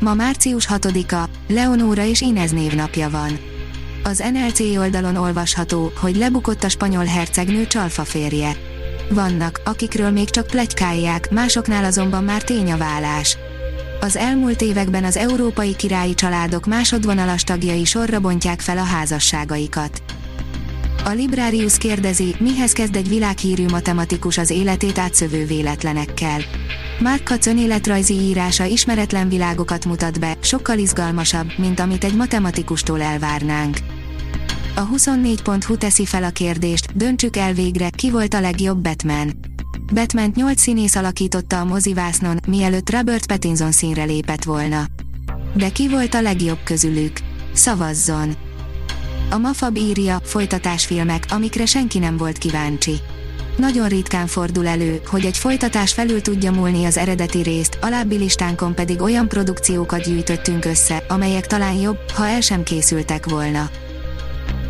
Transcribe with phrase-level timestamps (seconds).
[0.00, 3.38] Ma március 6-a, Leonóra és Inez névnapja van.
[4.04, 8.56] Az NLC oldalon olvasható, hogy lebukott a spanyol hercegnő csalfa férje.
[9.10, 13.36] Vannak, akikről még csak plegykálják, másoknál azonban már tény a vállás.
[14.00, 20.02] Az elmúlt években az európai királyi családok másodvonalas tagjai sorra bontják fel a házasságaikat.
[21.04, 26.40] A Librarius kérdezi, mihez kezd egy világhírű matematikus az életét átszövő véletlenekkel.
[27.00, 33.78] Mark Katz önéletrajzi írása ismeretlen világokat mutat be, sokkal izgalmasabb, mint amit egy matematikustól elvárnánk.
[34.74, 39.32] A 24.hu teszi fel a kérdést, döntsük el végre, ki volt a legjobb Batman.
[39.92, 44.84] Batman 8 színész alakította a mozivásznon, mielőtt Robert Pattinson színre lépett volna.
[45.54, 47.18] De ki volt a legjobb közülük?
[47.52, 48.49] Szavazzon!
[49.32, 52.92] A Mafab írja, folytatásfilmek, amikre senki nem volt kíváncsi.
[53.56, 58.74] Nagyon ritkán fordul elő, hogy egy folytatás felül tudja múlni az eredeti részt, alábbi listánkon
[58.74, 63.70] pedig olyan produkciókat gyűjtöttünk össze, amelyek talán jobb, ha el sem készültek volna.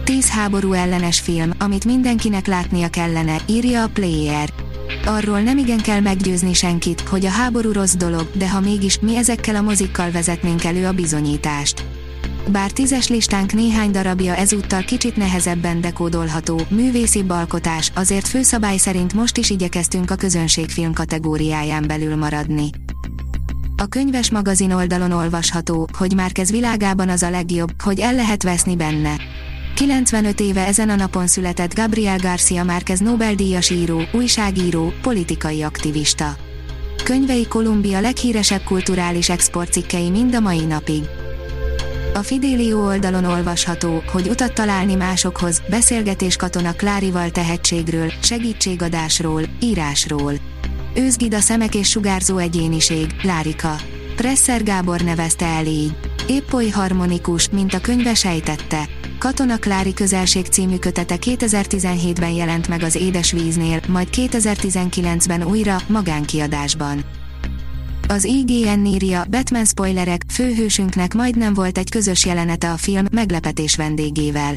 [0.04, 4.52] 10 háború ellenes film, amit mindenkinek látnia kellene, írja a Player.
[5.04, 9.16] Arról nem igen kell meggyőzni senkit, hogy a háború rossz dolog, de ha mégis, mi
[9.16, 11.84] ezekkel a mozikkal vezetnénk elő a bizonyítást.
[12.48, 19.36] Bár tízes listánk néhány darabja ezúttal kicsit nehezebben dekódolható, művészi alkotás, azért főszabály szerint most
[19.36, 22.70] is igyekeztünk a közönségfilm kategóriáján belül maradni.
[23.76, 28.42] A könyves magazin oldalon olvasható, hogy már kezd világában az a legjobb, hogy el lehet
[28.42, 29.16] veszni benne.
[29.74, 36.36] 95 éve ezen a napon született Gabriel Garcia Márquez Nobel-díjas író, újságíró, politikai aktivista.
[37.04, 41.02] Könyvei Kolumbia leghíresebb kulturális exportcikkei mind a mai napig.
[42.20, 50.32] A Fidélió oldalon olvasható, hogy utat találni másokhoz, beszélgetés katona Klárival tehetségről, segítségadásról, írásról.
[50.94, 53.76] Őzgid a szemek és sugárzó egyéniség, Lárika.
[54.16, 55.96] Presser Gábor nevezte el így.
[56.28, 58.88] Épp oly harmonikus, mint a könyve sejtette.
[59.18, 67.04] Katona Klári közelség című kötete 2017-ben jelent meg az Édesvíznél, majd 2019-ben újra, magánkiadásban.
[68.10, 74.54] Az IGN írja, Batman spoilerek, főhősünknek majdnem volt egy közös jelenete a film meglepetés vendégével.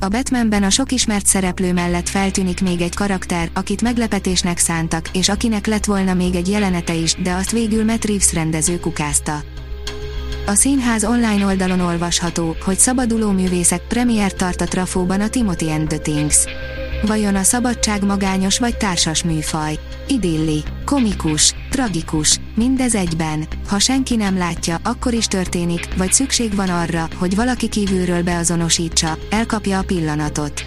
[0.00, 5.28] A Batmanben a sok ismert szereplő mellett feltűnik még egy karakter, akit meglepetésnek szántak, és
[5.28, 9.40] akinek lett volna még egy jelenete is, de azt végül Matt Reeves rendező kukázta.
[10.46, 15.88] A színház online oldalon olvasható, hogy szabaduló művészek premier tart a Trafóban a Timothy and
[15.88, 16.36] the Things.
[17.02, 19.78] Vajon a szabadság magányos vagy társas műfaj?
[20.08, 23.46] Idilli, komikus, tragikus, mindez egyben.
[23.68, 29.18] Ha senki nem látja, akkor is történik, vagy szükség van arra, hogy valaki kívülről beazonosítsa,
[29.30, 30.64] elkapja a pillanatot.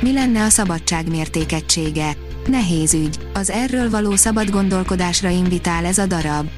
[0.00, 2.16] Mi lenne a szabadság mértékegysége?
[2.46, 3.18] Nehéz ügy.
[3.32, 6.48] Az erről való szabad gondolkodásra invitál ez a darab.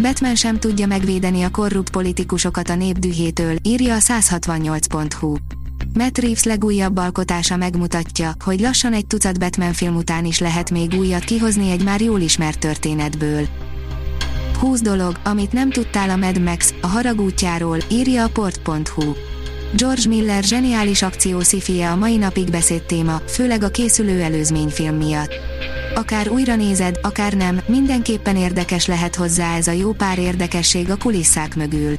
[0.00, 5.36] Batman sem tudja megvédeni a korrupt politikusokat a népdühétől, írja a 168.hu.
[5.94, 10.94] Matt Reeves legújabb alkotása megmutatja, hogy lassan egy tucat Batman film után is lehet még
[10.98, 13.46] újat kihozni egy már jól ismert történetből.
[14.58, 19.12] 20 dolog, amit nem tudtál a Mad Max, a harag útjáról, írja a port.hu.
[19.76, 25.32] George Miller zseniális akció szifie a mai napig beszéd téma, főleg a készülő előzményfilm miatt.
[25.94, 30.96] Akár újra nézed, akár nem, mindenképpen érdekes lehet hozzá ez a jó pár érdekesség a
[30.96, 31.98] kulisszák mögül.